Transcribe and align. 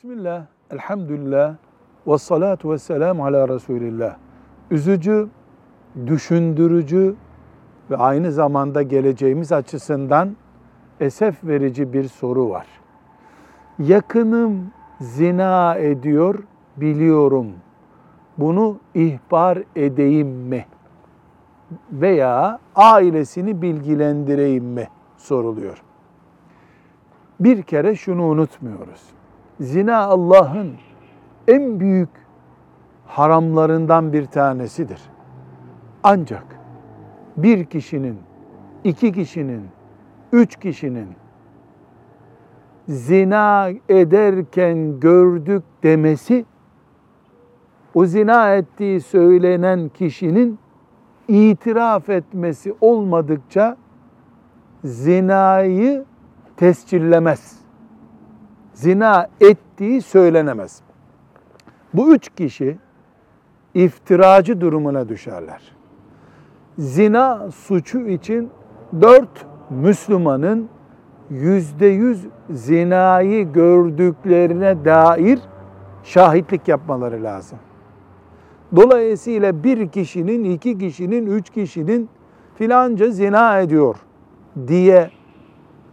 Bismillah, 0.00 0.42
elhamdülillah, 0.70 1.54
ve 2.06 2.18
salatu 2.18 2.70
ve 2.72 2.78
selamu 2.78 3.24
ala 3.24 3.48
Resulillah. 3.48 4.16
Üzücü, 4.70 5.28
düşündürücü 6.06 7.14
ve 7.90 7.96
aynı 7.96 8.32
zamanda 8.32 8.82
geleceğimiz 8.82 9.52
açısından 9.52 10.36
esef 11.00 11.44
verici 11.44 11.92
bir 11.92 12.04
soru 12.04 12.50
var. 12.50 12.66
Yakınım 13.78 14.72
zina 15.00 15.74
ediyor, 15.74 16.42
biliyorum. 16.76 17.52
Bunu 18.38 18.78
ihbar 18.94 19.58
edeyim 19.76 20.28
mi? 20.28 20.66
Veya 21.92 22.58
ailesini 22.76 23.62
bilgilendireyim 23.62 24.64
mi? 24.64 24.88
soruluyor. 25.16 25.82
Bir 27.40 27.62
kere 27.62 27.96
şunu 27.96 28.24
unutmuyoruz. 28.26 29.19
Zina 29.60 29.96
Allah'ın 29.96 30.72
en 31.48 31.80
büyük 31.80 32.08
haramlarından 33.06 34.12
bir 34.12 34.26
tanesidir. 34.26 35.00
Ancak 36.02 36.44
bir 37.36 37.64
kişinin, 37.64 38.18
iki 38.84 39.12
kişinin, 39.12 39.62
üç 40.32 40.56
kişinin 40.56 41.08
zina 42.88 43.68
ederken 43.88 45.00
gördük 45.00 45.62
demesi 45.82 46.44
o 47.94 48.06
zina 48.06 48.54
ettiği 48.54 49.00
söylenen 49.00 49.88
kişinin 49.88 50.58
itiraf 51.28 52.08
etmesi 52.08 52.74
olmadıkça 52.80 53.76
zinayı 54.84 56.04
tescillemez. 56.56 57.59
Zina 58.80 59.28
ettiği 59.40 60.02
söylenemez. 60.02 60.80
Bu 61.94 62.14
üç 62.14 62.28
kişi 62.28 62.78
iftiracı 63.74 64.60
durumuna 64.60 65.08
düşerler. 65.08 65.72
Zina 66.78 67.50
suçu 67.50 67.98
için 68.00 68.50
dört 69.00 69.46
Müslümanın 69.70 70.68
yüzde 71.30 71.86
yüz 71.86 72.26
zinayı 72.50 73.52
gördüklerine 73.52 74.84
dair 74.84 75.38
şahitlik 76.04 76.68
yapmaları 76.68 77.22
lazım. 77.22 77.58
Dolayısıyla 78.76 79.64
bir 79.64 79.88
kişinin, 79.88 80.44
iki 80.44 80.78
kişinin, 80.78 81.26
üç 81.26 81.50
kişinin 81.50 82.08
filanca 82.54 83.10
zina 83.10 83.60
ediyor 83.60 83.96
diye 84.66 85.10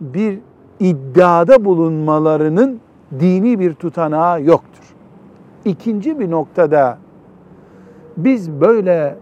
bir 0.00 0.38
iddiada 0.80 1.64
bulunmalarının 1.64 2.80
dini 3.20 3.58
bir 3.58 3.74
tutanağı 3.74 4.42
yoktur. 4.42 4.84
İkinci 5.64 6.18
bir 6.18 6.30
noktada 6.30 6.98
biz 8.16 8.50
böyle 8.50 9.16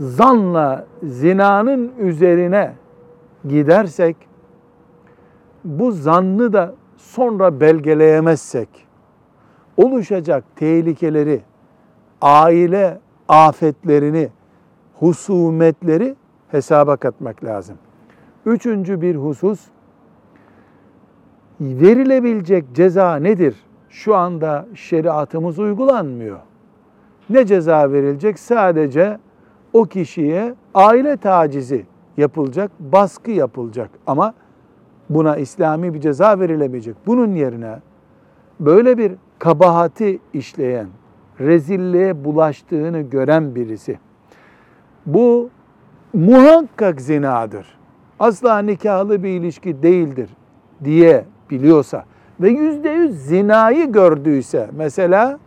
zanla 0.00 0.86
zinanın 1.02 1.92
üzerine 1.98 2.72
gidersek 3.48 4.16
bu 5.64 5.92
zannı 5.92 6.52
da 6.52 6.74
sonra 6.96 7.60
belgeleyemezsek 7.60 8.68
oluşacak 9.76 10.44
tehlikeleri, 10.56 11.42
aile 12.20 12.98
afetlerini, 13.28 14.28
husumetleri 14.98 16.16
hesaba 16.48 16.96
katmak 16.96 17.44
lazım. 17.44 17.76
Üçüncü 18.46 19.00
bir 19.00 19.16
husus, 19.16 19.60
verilebilecek 21.60 22.64
ceza 22.74 23.16
nedir? 23.16 23.56
Şu 23.90 24.16
anda 24.16 24.66
şeriatımız 24.74 25.58
uygulanmıyor. 25.58 26.38
Ne 27.30 27.46
ceza 27.46 27.92
verilecek? 27.92 28.38
Sadece 28.38 29.18
o 29.72 29.84
kişiye 29.84 30.54
aile 30.74 31.16
tacizi 31.16 31.86
yapılacak, 32.16 32.70
baskı 32.80 33.30
yapılacak 33.30 33.90
ama 34.06 34.34
buna 35.10 35.36
İslami 35.36 35.94
bir 35.94 36.00
ceza 36.00 36.40
verilemeyecek. 36.40 36.96
Bunun 37.06 37.34
yerine 37.34 37.78
böyle 38.60 38.98
bir 38.98 39.12
kabahati 39.38 40.18
işleyen, 40.32 40.88
rezilliğe 41.40 42.24
bulaştığını 42.24 43.00
gören 43.00 43.54
birisi 43.54 43.98
bu 45.06 45.50
muhakkak 46.12 47.00
zinadır. 47.00 47.66
Asla 48.18 48.58
nikahlı 48.58 49.22
bir 49.22 49.28
ilişki 49.28 49.82
değildir 49.82 50.30
diye 50.84 51.24
biliyorsa 51.50 52.04
ve 52.40 52.48
yüzde 52.48 52.90
yüz 52.90 53.16
zinayı 53.16 53.92
gördüyse 53.92 54.70
mesela 54.76 55.38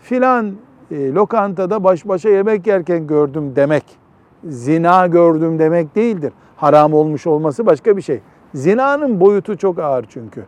filan 0.00 0.52
e, 0.90 1.12
lokantada 1.12 1.84
baş 1.84 2.08
başa 2.08 2.28
yemek 2.28 2.66
yerken 2.66 3.06
gördüm 3.06 3.52
demek 3.56 4.00
zina 4.44 5.06
gördüm 5.06 5.58
demek 5.58 5.94
değildir. 5.96 6.32
Haram 6.56 6.94
olmuş 6.94 7.26
olması 7.26 7.66
başka 7.66 7.96
bir 7.96 8.02
şey. 8.02 8.20
Zinanın 8.54 9.20
boyutu 9.20 9.56
çok 9.56 9.78
ağır 9.78 10.06
çünkü. 10.08 10.44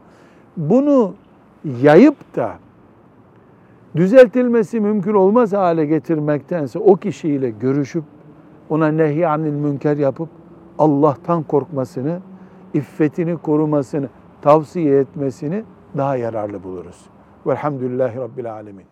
Bunu 0.56 1.14
yayıp 1.82 2.36
da 2.36 2.52
düzeltilmesi 3.96 4.80
mümkün 4.80 5.14
olmaz 5.14 5.52
hale 5.52 5.86
getirmektense 5.86 6.78
o 6.78 6.96
kişiyle 6.96 7.50
görüşüp 7.50 8.04
ona 8.70 8.88
nehyanil 8.88 9.52
münker 9.52 9.96
yapıp 9.96 10.28
Allah'tan 10.78 11.42
korkmasını, 11.42 12.20
iffetini 12.74 13.36
korumasını 13.36 14.08
tavsiye 14.42 14.98
etmesini 14.98 15.64
daha 15.96 16.16
yararlı 16.16 16.62
buluruz. 16.62 17.06
Velhamdülillahi 17.46 18.16
Rabbil 18.16 18.52
Alemin. 18.52 18.86